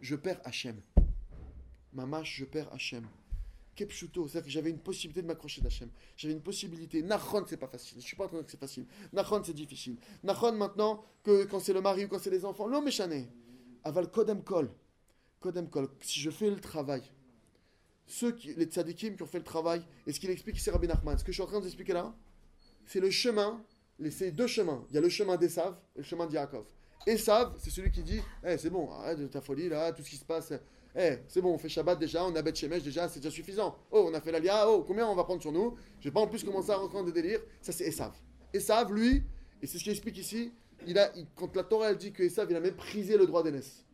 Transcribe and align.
Je 0.00 0.16
perds 0.16 0.40
Hachem. 0.44 0.80
Mamash, 1.92 2.36
je 2.38 2.44
perds 2.44 2.72
Hachem. 2.72 3.06
Kepshuto, 3.78 4.26
c'est-à-dire 4.26 4.46
que 4.46 4.50
j'avais 4.50 4.70
une 4.70 4.80
possibilité 4.80 5.22
de 5.22 5.26
m'accrocher 5.28 5.60
d'Hachem. 5.60 5.88
J'avais 6.16 6.34
une 6.34 6.42
possibilité. 6.42 7.02
Nachon, 7.02 7.44
c'est 7.46 7.56
pas 7.56 7.68
facile. 7.68 8.00
Je 8.00 8.06
suis 8.06 8.16
pas 8.16 8.24
en 8.24 8.28
train 8.28 8.38
de 8.38 8.42
dire 8.42 8.46
que 8.46 8.50
c'est 8.50 8.58
facile. 8.58 8.86
Nachon, 9.12 9.40
c'est 9.44 9.54
difficile. 9.54 9.96
Nachon, 10.24 10.52
maintenant, 10.52 11.04
que 11.22 11.44
quand 11.44 11.60
c'est 11.60 11.72
le 11.72 11.80
mari 11.80 12.04
ou 12.04 12.08
quand 12.08 12.18
c'est 12.18 12.30
les 12.30 12.44
enfants, 12.44 12.66
l'homme 12.66 12.86
méchané. 12.86 13.28
Aval 13.84 14.10
Kodem 14.10 14.42
Kol. 14.42 14.68
Kodem 15.38 15.70
Kol. 15.70 15.88
Si 16.00 16.18
je 16.18 16.30
fais 16.30 16.50
le 16.50 16.60
travail, 16.60 17.02
ceux 18.06 18.32
qui, 18.32 18.52
les 18.54 18.64
tzadikim 18.64 19.14
qui 19.14 19.22
ont 19.22 19.26
fait 19.26 19.38
le 19.38 19.44
travail, 19.44 19.82
et 20.06 20.12
ce 20.12 20.18
qu'il 20.18 20.30
explique 20.30 20.56
ici 20.56 20.70
Rabbi 20.70 20.88
Nachman, 20.88 21.16
ce 21.16 21.22
que 21.22 21.30
je 21.30 21.36
suis 21.36 21.42
en 21.42 21.46
train 21.46 21.58
de 21.58 21.62
vous 21.62 21.68
expliquer 21.68 21.92
là, 21.92 22.16
c'est 22.84 23.00
le 23.00 23.10
chemin, 23.10 23.64
c'est 24.10 24.32
deux 24.32 24.46
chemins. 24.48 24.84
Il 24.90 24.94
y 24.94 24.98
a 24.98 25.00
le 25.00 25.08
chemin 25.08 25.36
d'Esav 25.36 25.78
et 25.94 25.98
le 25.98 26.04
chemin 26.04 26.26
d'Yaakov. 26.26 26.64
Esav, 27.06 27.54
c'est 27.58 27.70
celui 27.70 27.90
qui 27.90 28.02
dit 28.02 28.20
Eh, 28.46 28.58
c'est 28.58 28.70
bon, 28.70 28.90
arrête 28.90 29.18
de 29.18 29.26
ta 29.26 29.40
folie 29.40 29.68
là, 29.68 29.92
tout 29.92 30.02
ce 30.02 30.10
qui 30.10 30.16
se 30.16 30.24
passe. 30.24 30.52
Eh, 30.96 31.18
c'est 31.28 31.40
bon, 31.40 31.52
on 31.52 31.58
fait 31.58 31.68
Shabbat 31.68 31.98
déjà, 31.98 32.24
on 32.24 32.34
a 32.34 32.42
Bet 32.42 32.54
Shemesh 32.54 32.82
déjà, 32.82 33.08
c'est 33.08 33.20
déjà 33.20 33.30
suffisant. 33.30 33.76
Oh, 33.90 34.08
on 34.10 34.14
a 34.14 34.20
fait 34.20 34.32
l'Alia, 34.32 34.68
oh, 34.68 34.84
combien 34.86 35.06
on 35.06 35.14
va 35.14 35.24
prendre 35.24 35.40
sur 35.40 35.52
nous? 35.52 35.76
Je 36.00 36.08
vais 36.08 36.12
pas 36.12 36.20
en 36.20 36.26
plus 36.26 36.42
commencer 36.42 36.70
à 36.70 36.76
rentrer 36.76 36.98
dans 36.98 37.04
des 37.04 37.12
délires. 37.12 37.40
Ça, 37.60 37.72
c'est 37.72 37.84
Esav. 37.84 38.12
Esav, 38.52 38.92
lui, 38.92 39.22
et 39.62 39.66
c'est 39.66 39.78
ce 39.78 39.84
qu'il 39.84 39.92
explique 39.92 40.18
ici, 40.18 40.52
il 40.86 40.98
a, 40.98 41.12
quand 41.36 41.54
la 41.56 41.64
Torah 41.64 41.90
elle 41.90 41.98
dit 41.98 42.12
que 42.12 42.22
Esav, 42.22 42.50
il 42.50 42.56
a 42.56 42.60
méprisé 42.60 43.16
le 43.16 43.26
droit 43.26 43.42
d'aînesse. 43.42 43.84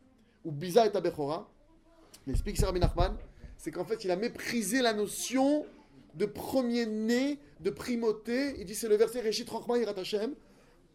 Ou 0.43 0.51
Biza 0.51 0.85
et 0.85 0.95
Abechora, 0.95 1.49
mais 2.25 2.33
explique 2.33 2.59
Rabbi 2.59 2.79
Nachman, 2.79 3.15
c'est 3.57 3.71
qu'en 3.71 3.85
fait, 3.85 4.03
il 4.03 4.11
a 4.11 4.15
méprisé 4.15 4.81
la 4.81 4.93
notion 4.93 5.65
de 6.15 6.25
premier-né, 6.25 7.39
de 7.59 7.69
primauté. 7.69 8.55
Il 8.59 8.65
dit, 8.65 8.75
c'est 8.75 8.87
le 8.87 8.95
verset 8.95 9.21
Reshit 9.21 9.49
Chochma 9.49 9.77
Yirat 9.77 9.95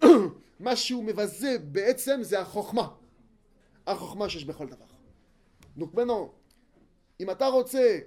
Hashem. 0.60 0.66
Mashiu 0.66 1.02
mevaze 1.02 1.60
be'etzem 1.60 2.24
ze 2.24 2.36
ha-chochma. 2.36 2.98
Ha-chochma 3.86 4.30
shesh 4.30 4.46
bechol 4.46 4.70
davar. 4.70 4.90
Donc 5.76 5.94
maintenant, 5.94 6.34
אם 7.20 7.30
אתה 7.32 7.48
רוצה 7.48 8.00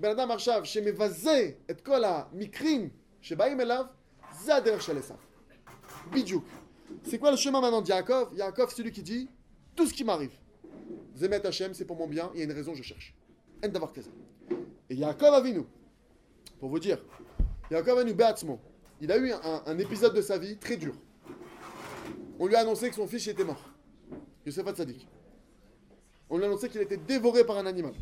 בן 0.00 0.10
אדם 0.10 0.30
עכשיו 0.30 0.64
שמבזה 0.64 1.50
את 1.70 1.80
כל 1.80 2.04
המקרים 2.04 2.88
שבאים 3.20 3.60
אליו, 3.60 3.84
זה 4.40 4.56
הדרך 4.56 4.82
של 4.82 4.98
עשיו. 4.98 5.16
בדיוק. 6.10 6.44
C'est 7.04 7.18
quoi 7.18 7.30
le 7.30 7.36
chemin 7.36 7.60
maintenant 7.60 7.82
de 7.82 7.88
Yaakov 7.88 8.34
Yaakov, 8.36 8.70
c'est 8.70 8.76
celui 8.76 8.90
qui 8.90 9.02
dit 9.02 9.28
tout 9.76 9.86
ce 9.86 9.94
qui 9.94 10.04
m'arrive. 10.04 10.32
Zemet 11.16 11.46
Hashem, 11.46 11.72
c'est 11.74 11.84
pour 11.84 11.96
mon 11.96 12.08
bien, 12.08 12.30
il 12.34 12.38
y 12.38 12.42
a 12.42 12.44
une 12.44 12.52
raison, 12.52 12.74
je 12.74 12.82
cherche. 12.82 13.14
En 13.64 13.68
d'avoir 13.68 13.92
que 13.92 14.02
ça. 14.02 14.10
Et 14.88 14.96
Yaakov 14.96 15.34
Avinu, 15.34 15.62
pour 16.58 16.68
vous 16.68 16.80
dire, 16.80 16.98
Yaakov 17.70 17.98
Avinu 17.98 18.14
Beatzmo, 18.14 18.58
il 19.00 19.12
a 19.12 19.16
eu 19.18 19.30
un, 19.32 19.62
un 19.66 19.78
épisode 19.78 20.14
de 20.14 20.22
sa 20.22 20.36
vie 20.38 20.56
très 20.56 20.76
dur. 20.76 20.94
On 22.38 22.46
lui 22.46 22.54
a 22.56 22.60
annoncé 22.60 22.88
que 22.90 22.96
son 22.96 23.06
fils 23.06 23.26
était 23.28 23.44
mort. 23.44 23.62
Yosef 24.46 24.66
Hatzadik. 24.66 25.06
On 26.28 26.36
lui 26.38 26.44
a 26.44 26.46
annoncé 26.46 26.68
qu'il 26.68 26.80
était 26.80 26.96
dévoré 26.96 27.44
par 27.44 27.58
un 27.58 27.66
animal. 27.66 27.94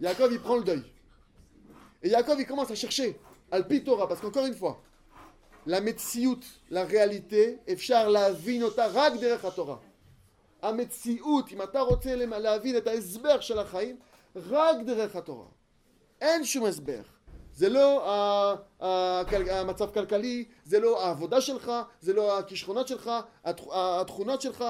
Yaakov, 0.00 0.32
il 0.32 0.40
prend 0.40 0.56
le 0.56 0.64
deuil. 0.64 0.82
Et 2.02 2.08
Yaakov, 2.10 2.40
il 2.40 2.46
commence 2.46 2.70
à 2.70 2.74
chercher 2.74 3.18
Al 3.50 3.66
Torah, 3.84 4.08
parce 4.08 4.20
qu'encore 4.20 4.46
une 4.46 4.54
fois, 4.54 4.82
la 5.66 5.80
metsiout, 5.80 6.40
la 6.70 6.84
réalité, 6.84 7.58
אפשר 7.72 8.08
להבין 8.08 8.62
אותה 8.62 8.86
רק 8.92 9.12
דרך 9.20 9.44
התורה. 9.44 9.76
המציאות, 10.62 11.52
אם 11.52 11.62
אתה 11.62 11.80
רוצה 11.80 12.16
למ- 12.16 12.32
להבין 12.42 12.76
את 12.76 12.86
ההסבר 12.86 13.40
של 13.40 13.58
החיים, 13.58 13.96
רק 14.36 14.76
דרך 14.86 15.16
התורה. 15.16 15.46
אין 16.20 16.44
שום 16.44 16.64
הסבר. 16.64 17.02
זה 17.61 17.69
לא 17.69 18.03
המצב 19.51 19.89
כלכלי, 19.93 20.45
זה 20.65 20.79
לא 20.79 21.05
העבודה 21.05 21.41
שלך, 21.41 21.71
זה 22.01 22.13
לא 22.13 22.39
הכישרונות 22.39 22.87
שלך, 22.87 23.11
התכ- 23.45 23.69
התכונות 23.73 24.41
שלך. 24.41 24.65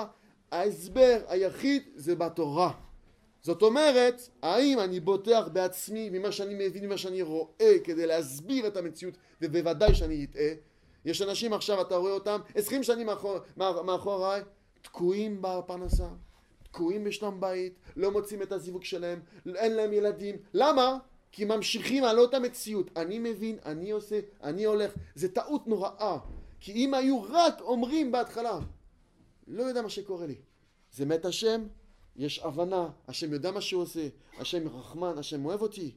ההסבר 0.52 1.20
היחיד 1.28 1.84
זה 1.96 2.16
בתורה. 2.16 2.72
זאת 3.42 3.62
אומרת, 3.62 4.22
האם 4.42 4.80
אני 4.80 5.00
בוטח 5.00 5.48
בעצמי 5.54 6.10
ממה 6.10 6.32
שאני 6.32 6.54
מבין, 6.68 6.86
ממה 6.86 6.98
שאני 6.98 7.22
רואה, 7.22 7.76
כדי 7.84 8.08
להסביר 8.08 8.68
את 8.68 8.78
המציאות, 8.78 9.14
ובוודאי 9.42 9.96
שאני 9.96 10.24
אטעה. 10.32 10.52
יש 11.06 11.22
אנשים 11.22 11.54
עכשיו, 11.54 11.82
אתה 11.82 11.96
רואה 11.96 12.12
אותם, 12.14 12.40
20 12.56 12.84
שנים 12.84 13.08
מאחור, 13.08 13.38
מאח- 13.58 13.82
מאחוריי, 13.86 14.42
תקועים 14.82 15.38
בפרנסה, 15.42 16.08
תקועים 16.64 17.04
בשלום 17.04 17.40
בית, 17.42 17.74
לא 17.96 18.12
מוצאים 18.12 18.42
את 18.42 18.52
הזיווג 18.52 18.84
שלהם, 18.84 19.20
אין 19.56 19.76
להם 19.76 19.94
ילדים. 19.94 20.36
למה? 20.54 20.98
כי 21.32 21.46
ממשיכים 21.46 22.04
על 22.04 22.20
אותה 22.20 22.40
מציאות. 22.40 22.90
אני 22.96 23.20
מבין, 23.20 23.58
אני 23.66 23.92
עושה, 23.92 24.20
אני 24.44 24.64
הולך. 24.64 24.92
זה 25.16 25.34
טעות 25.34 25.68
נוראה. 25.68 26.18
כי 26.60 26.72
אם 26.72 26.94
היו 26.94 27.24
רק 27.24 27.62
אומרים 27.62 28.12
בהתחלה, 28.12 28.60
לא 29.48 29.64
יודע 29.64 29.82
מה 29.82 29.90
שקורה 29.90 30.26
לי. 30.26 30.36
זה 30.92 31.06
מת 31.06 31.26
השם, 31.26 31.64
יש 32.16 32.40
הבנה, 32.40 32.90
השם 33.08 33.34
יודע 33.34 33.52
מה 33.52 33.62
שהוא 33.62 33.82
עושה, 33.82 34.08
השם 34.40 34.68
רחמן, 34.68 35.18
השם 35.18 35.46
אוהב 35.46 35.62
אותי. 35.62 35.92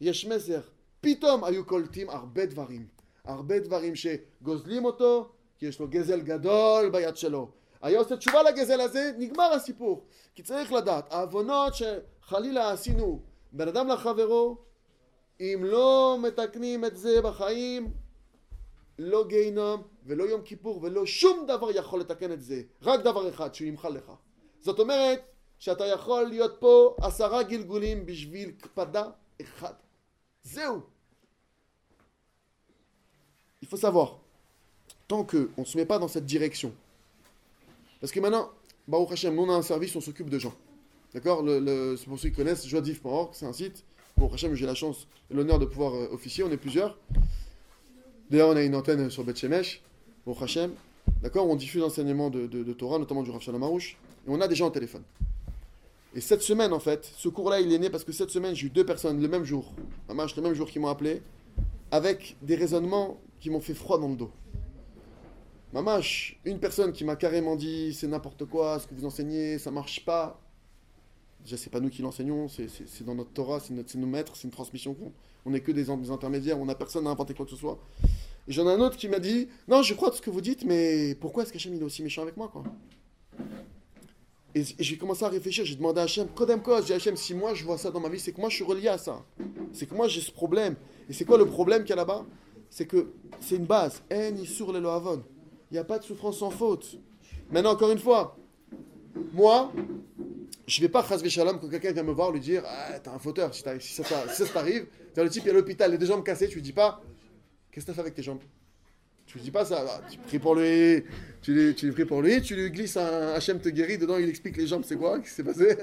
יש 0.00 0.26
מסר. 0.26 0.60
פתאום 1.00 1.44
היו 1.44 1.66
קולטים 1.66 2.10
הרבה 2.10 2.46
דברים. 2.46 2.86
הרבה 3.24 3.58
דברים 3.58 3.94
שגוזלים 3.96 4.84
אותו, 4.84 5.28
כי 5.58 5.66
יש 5.66 5.80
לו 5.80 5.88
גזל 5.88 6.20
גדול 6.20 6.90
ביד 6.90 7.16
שלו. 7.16 7.50
היה 7.82 7.98
עושה 7.98 8.16
תשובה 8.16 8.42
לגזל 8.42 8.80
הזה, 8.80 9.12
נגמר 9.18 9.52
הסיפור. 9.52 10.04
כי 10.34 10.42
צריך 10.42 10.72
לדעת, 10.72 11.12
העוונות 11.12 11.72
שחלילה 11.74 12.72
עשינו 12.72 13.22
בין 13.54 13.68
אדם 13.68 13.88
לחברו, 13.88 14.56
אם 15.40 15.60
לא 15.64 16.18
מתקנים 16.22 16.84
את 16.84 16.96
זה 16.96 17.22
בחיים, 17.22 17.92
לא 18.98 19.24
גיהינום 19.28 19.82
ולא 20.04 20.24
יום 20.24 20.42
כיפור 20.42 20.80
ולא 20.82 21.06
שום 21.06 21.46
דבר 21.46 21.70
יכול 21.70 22.00
לתקן 22.00 22.32
את 22.32 22.42
זה. 22.42 22.62
רק 22.82 23.00
דבר 23.00 23.28
אחד, 23.28 23.54
שהוא 23.54 23.68
ימחל 23.68 23.88
לך. 23.88 24.12
זאת 24.60 24.78
אומרת 24.78 25.20
שאתה 25.58 25.86
יכול 25.86 26.24
להיות 26.24 26.56
פה 26.58 26.96
עשרה 27.00 27.42
גלגולים 27.42 28.06
בשביל 28.06 28.50
קפדה 28.50 29.10
אחד. 29.40 29.74
זהו. 30.42 30.80
Il 33.62 33.66
faut 33.66 33.78
savoir, 33.78 34.20
tant 35.08 35.24
qu'on 35.24 35.62
ne 35.62 35.64
se 35.64 35.78
met 35.78 35.86
pas 35.86 35.98
dans 35.98 36.08
cette 36.08 36.26
direction, 36.26 36.70
parce 37.98 38.12
que 38.12 38.20
maintenant, 38.20 38.50
Baruch 38.86 39.12
Hashem, 39.12 39.34
nous 39.34 39.44
on 39.44 39.48
a 39.48 39.54
un 39.54 39.62
service, 39.62 39.96
on 39.96 40.02
s'occupe 40.02 40.28
de 40.28 40.38
gens. 40.38 40.54
D'accord 41.14 41.42
le, 41.42 41.60
le- 41.60 41.96
Pour 42.06 42.18
ceux 42.18 42.28
qui 42.30 42.34
connaissent, 42.34 42.66
joadiv.org, 42.66 43.30
c'est 43.32 43.46
un 43.46 43.52
site. 43.52 43.84
Baruch 44.16 44.34
Hashem, 44.34 44.54
j'ai 44.54 44.66
la 44.66 44.74
chance 44.74 45.06
et 45.30 45.34
l'honneur 45.34 45.58
de 45.58 45.64
pouvoir 45.64 45.94
euh, 45.94 46.08
officier, 46.12 46.44
on 46.44 46.50
est 46.50 46.56
plusieurs. 46.56 46.98
D'ailleurs, 48.30 48.48
on 48.50 48.56
a 48.56 48.62
une 48.62 48.74
antenne 48.74 49.10
sur 49.10 49.24
Bet 49.24 49.34
Shemesh, 49.36 49.80
Baruch 50.26 50.42
Hashem. 50.42 50.72
D'accord 51.22 51.48
On 51.48 51.56
diffuse 51.56 51.80
l'enseignement 51.82 52.30
de, 52.30 52.72
Torah, 52.72 52.98
notamment 52.98 53.22
du 53.22 53.30
Rav 53.30 53.40
Shalom. 53.40 53.62
Et 53.62 53.96
on 54.26 54.40
a 54.40 54.48
des 54.48 54.54
gens 54.56 54.66
au 54.66 54.70
téléphone. 54.70 55.02
Et 56.14 56.20
cette 56.20 56.42
semaine, 56.42 56.72
en 56.72 56.78
fait, 56.80 57.10
ce 57.16 57.28
cours-là, 57.28 57.60
il 57.60 57.72
est 57.72 57.78
né 57.78 57.90
parce 57.90 58.04
que 58.04 58.12
cette 58.12 58.30
semaine, 58.30 58.54
j'ai 58.54 58.66
eu 58.66 58.70
deux 58.70 58.86
personnes 58.86 59.20
le 59.20 59.28
même 59.28 59.44
jour, 59.44 59.72
Mamash, 60.08 60.36
le 60.36 60.42
même 60.42 60.54
jour 60.54 60.68
qui 60.68 60.78
m'ont 60.78 60.88
appelé, 60.88 61.22
avec 61.90 62.36
des 62.42 62.54
raisonnements 62.54 63.18
qui 63.40 63.50
m'ont 63.50 63.60
fait 63.60 63.74
froid 63.74 63.98
dans 63.98 64.08
le 64.08 64.16
dos. 64.16 64.30
Mamash, 65.72 66.38
une 66.44 66.60
personne 66.60 66.92
qui 66.92 67.04
m'a 67.04 67.16
carrément 67.16 67.56
dit 67.56 67.92
c'est 67.94 68.06
n'importe 68.06 68.44
quoi, 68.44 68.78
ce 68.78 68.86
que 68.86 68.94
vous 68.94 69.04
enseignez, 69.04 69.58
ça 69.58 69.72
marche 69.72 70.04
pas. 70.04 70.40
Déjà, 71.44 71.58
c'est 71.58 71.70
pas 71.70 71.80
nous 71.80 71.90
qui 71.90 72.00
l'enseignons, 72.00 72.48
c'est- 72.48 73.02
dans 73.04 73.14
notre 73.14 73.30
Torah, 73.30 73.60
c'est 73.60 73.96
nos 73.96 74.06
maîtres, 74.06 74.34
c'est 74.34 74.44
une 74.44 74.50
transmission. 74.50 74.96
On 75.44 75.50
n'est 75.50 75.60
que 75.60 75.72
des, 75.72 75.90
intermédiaires, 75.90 76.58
on 76.58 76.64
n'a 76.64 76.74
personne 76.74 77.06
à 77.06 77.10
inventer 77.10 77.34
quoi 77.34 77.44
que 77.44 77.50
ce 77.50 77.56
soit. 77.56 77.78
Et 78.48 78.52
j'en 78.52 78.68
ai 78.68 78.72
un 78.72 78.80
autre 78.80 78.96
qui 78.96 79.08
m'a 79.08 79.18
dit 79.18 79.48
Non, 79.68 79.82
je 79.82 79.92
crois 79.94 80.10
de 80.10 80.14
ce 80.14 80.22
que 80.22 80.30
vous 80.30 80.40
dites, 80.40 80.64
mais 80.64 81.14
pourquoi 81.20 81.42
est-ce 81.42 81.52
qu'Hachem 81.52 81.74
il 81.74 81.80
est 81.80 81.84
aussi 81.84 82.02
méchant 82.02 82.22
avec 82.22 82.36
moi 82.36 82.48
quoi? 82.48 82.64
Et, 84.54 84.62
j'ai 84.78 84.96
commencé 84.96 85.24
à 85.24 85.28
réfléchir, 85.28 85.64
j'ai 85.64 85.74
demandé 85.74 86.00
à 86.00 86.04
Hachem 86.04 86.28
Kodem 86.28 86.62
Kos, 86.62 86.86
j'ai 86.86 86.94
Hachem, 86.94 87.16
si 87.16 87.34
moi 87.34 87.54
je 87.54 87.64
vois 87.64 87.76
ça 87.76 87.90
dans 87.90 88.00
ma 88.00 88.08
vie, 88.08 88.20
c'est 88.20 88.32
que 88.32 88.40
moi 88.40 88.48
je 88.48 88.54
suis 88.54 88.64
relié 88.64 88.88
à 88.88 88.98
ça. 88.98 89.22
C'est 89.72 89.86
que 89.86 89.94
moi 89.94 90.08
j'ai 90.08 90.22
ce 90.22 90.30
problème. 90.30 90.76
Et 91.10 91.12
c'est 91.12 91.26
quoi 91.26 91.36
le 91.36 91.46
problème 91.46 91.82
qu'il 91.82 91.90
y 91.90 91.92
a 91.92 91.96
là-bas? 91.96 92.24
C'est 92.70 92.86
que 92.86 93.12
c'est 93.40 93.56
une 93.56 93.66
base. 93.66 94.02
En 94.12 94.44
sur 94.44 94.72
le 94.72 94.80
lohavon. 94.80 95.22
Il 95.70 95.74
n'y 95.74 95.78
a 95.78 95.84
pas 95.84 95.98
de 95.98 96.04
souffrance 96.04 96.38
sans 96.38 96.50
faute. 96.50 96.96
Maintenant, 97.50 97.72
encore 97.72 97.90
une 97.90 97.98
fois, 97.98 98.36
moi, 99.32 99.72
je 100.66 100.80
vais 100.80 100.88
pas 100.88 101.04
chasver 101.04 101.30
shalom 101.30 101.60
quand 101.60 101.68
quelqu'un 101.68 101.92
vient 101.92 102.02
me 102.02 102.12
voir 102.12 102.32
lui 102.32 102.40
dire 102.40 102.62
ah, 102.66 102.98
t'as 102.98 103.12
un 103.12 103.18
fauteur 103.18 103.54
si, 103.54 103.62
ça, 103.62 104.04
ça 104.28 104.46
t'arrive 104.46 104.86
le 105.16 105.28
type 105.28 105.44
il 105.44 105.48
est 105.48 105.50
à 105.50 105.54
l'hôpital 105.54 105.92
a 105.92 105.96
des 105.96 106.06
jambes 106.06 106.24
cassées 106.24 106.48
tu 106.48 106.56
lui 106.56 106.62
dis 106.62 106.72
pas 106.72 107.02
qu'est-ce 107.74 107.86
que 107.86 107.90
t'as 107.90 107.94
fait 107.94 108.00
avec 108.02 108.14
tes 108.14 108.22
jambes? 108.22 108.40
Tu 109.26 109.38
lui 109.38 109.44
dis 109.44 109.50
pas 109.50 109.64
ça, 109.64 109.84
bah, 109.84 110.00
tu 110.08 110.18
pries 110.18 110.38
pour 110.38 110.54
lui, 110.54 111.02
tu 111.42 111.54
lui, 111.54 111.74
tu 111.74 111.86
lui 111.86 111.92
pries 111.92 112.04
pour 112.04 112.22
lui, 112.22 112.40
tu 112.42 112.54
lui 112.54 112.70
glisses 112.70 112.96
un 112.96 113.32
Hachem 113.32 113.58
te 113.58 113.68
guérit, 113.68 113.98
dedans 113.98 114.16
il 114.18 114.28
explique 114.28 114.56
les 114.56 114.66
jambes, 114.66 114.84
c'est 114.86 114.96
quoi, 114.96 115.18
qu'est-ce 115.18 115.30
qui 115.30 115.34
s'est 115.36 115.42
passé? 115.42 115.76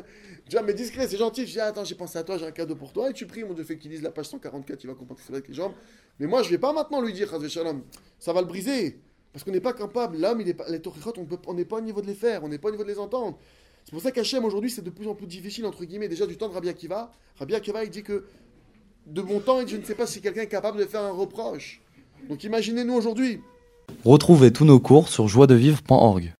Tu 0.47 0.55
vois, 0.55 0.61
mais 0.61 0.73
discret, 0.73 1.07
c'est 1.07 1.17
gentil, 1.17 1.45
je 1.45 1.53
dis, 1.53 1.59
attends, 1.59 1.83
j'ai 1.83 1.95
pensé 1.95 2.17
à 2.17 2.23
toi, 2.23 2.37
j'ai 2.37 2.45
un 2.45 2.51
cadeau 2.51 2.75
pour 2.75 2.93
toi, 2.93 3.09
et 3.09 3.13
tu 3.13 3.25
pries, 3.25 3.43
mon 3.43 3.53
Dieu, 3.53 3.63
fait 3.63 3.77
qu'il 3.77 3.91
lise 3.91 4.03
la 4.03 4.11
page 4.11 4.27
144, 4.27 4.83
il 4.83 4.87
va 4.87 4.93
comprendre 4.93 5.19
ce 5.19 5.23
qui 5.23 5.27
se 5.27 5.31
passe 5.31 5.37
avec 5.39 5.49
les 5.49 5.55
jambes. 5.55 5.73
Mais 6.19 6.27
moi, 6.27 6.43
je 6.43 6.49
vais 6.49 6.59
pas 6.59 6.71
maintenant 6.71 7.01
lui 7.01 7.13
dire, 7.13 7.29
Chazvé 7.29 7.49
Shalom, 7.49 7.81
ça 8.19 8.31
va 8.31 8.41
le 8.41 8.47
briser, 8.47 8.99
parce 9.33 9.43
qu'on 9.43 9.51
n'est 9.51 9.59
pas 9.59 9.73
capable, 9.73 10.17
l'homme, 10.17 10.41
il 10.41 10.47
est 10.47 10.53
pas, 10.53 10.69
les 10.69 10.79
on 11.47 11.53
n'est 11.53 11.65
pas 11.65 11.77
au 11.77 11.81
niveau 11.81 12.01
de 12.01 12.07
les 12.07 12.13
faire, 12.13 12.43
on 12.43 12.47
n'est 12.47 12.59
pas 12.59 12.69
au 12.69 12.71
niveau 12.71 12.83
de 12.83 12.89
les 12.89 12.99
entendre. 12.99 13.39
C'est 13.85 13.91
pour 13.91 14.01
ça 14.01 14.11
qu'Hachem, 14.11 14.45
aujourd'hui, 14.45 14.69
c'est 14.69 14.83
de 14.83 14.89
plus 14.89 15.07
en 15.07 15.15
plus 15.15 15.27
difficile, 15.27 15.65
entre 15.65 15.83
guillemets, 15.83 16.07
déjà 16.07 16.25
du 16.25 16.37
temps 16.37 16.47
de 16.47 16.53
Rabbi 16.53 16.69
Akiva. 16.69 17.11
Rabbi 17.37 17.55
Akiva, 17.55 17.83
il 17.83 17.89
dit 17.89 18.03
que 18.03 18.25
de 19.07 19.21
mon 19.21 19.39
temps, 19.39 19.65
je 19.65 19.77
ne 19.77 19.83
sais 19.83 19.95
pas 19.95 20.07
si 20.07 20.21
quelqu'un 20.21 20.41
est 20.41 20.47
capable 20.47 20.77
de 20.79 20.85
faire 20.85 21.01
un 21.01 21.11
reproche. 21.11 21.81
Donc 22.29 22.43
imaginez-nous 22.43 22.93
aujourd'hui, 22.93 23.41
Retrouvez 24.03 24.51
tous 24.51 24.65
nos 24.65 24.79
cours 24.79 25.09
sur 25.09 25.27
joiedevivre.org. 25.27 26.33